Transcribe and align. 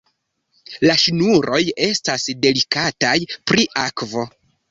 La 0.85 0.95
ŝnuroj 1.01 1.59
estas 1.89 2.25
delikataj 2.47 3.13
pri 3.51 3.67
akvo. 3.85 4.27